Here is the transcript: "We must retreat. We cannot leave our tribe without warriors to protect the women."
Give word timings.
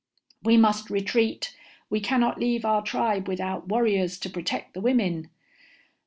"We 0.41 0.57
must 0.57 0.89
retreat. 0.89 1.55
We 1.91 1.99
cannot 1.99 2.39
leave 2.39 2.65
our 2.65 2.81
tribe 2.81 3.27
without 3.27 3.67
warriors 3.67 4.17
to 4.21 4.31
protect 4.31 4.73
the 4.73 4.81
women." 4.81 5.29